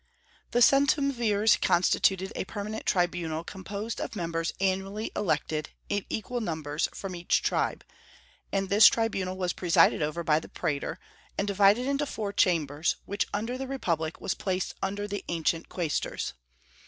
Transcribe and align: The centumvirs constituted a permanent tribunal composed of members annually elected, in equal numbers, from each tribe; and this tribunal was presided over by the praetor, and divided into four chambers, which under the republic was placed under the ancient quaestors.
The 0.49 0.63
centumvirs 0.63 1.61
constituted 1.61 2.33
a 2.35 2.45
permanent 2.45 2.87
tribunal 2.87 3.43
composed 3.43 4.01
of 4.01 4.15
members 4.15 4.51
annually 4.59 5.11
elected, 5.15 5.69
in 5.89 6.07
equal 6.09 6.41
numbers, 6.41 6.89
from 6.91 7.15
each 7.15 7.43
tribe; 7.43 7.83
and 8.51 8.67
this 8.67 8.87
tribunal 8.87 9.37
was 9.37 9.53
presided 9.53 10.01
over 10.01 10.23
by 10.23 10.39
the 10.39 10.49
praetor, 10.49 10.97
and 11.37 11.47
divided 11.47 11.85
into 11.85 12.07
four 12.07 12.33
chambers, 12.33 12.95
which 13.05 13.27
under 13.31 13.59
the 13.59 13.67
republic 13.67 14.19
was 14.19 14.33
placed 14.33 14.73
under 14.81 15.07
the 15.07 15.23
ancient 15.27 15.69
quaestors. 15.69 16.33